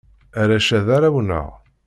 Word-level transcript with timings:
Arrac-a, 0.41 0.79
d 0.85 0.87
arraw-nneɣ. 0.95 1.47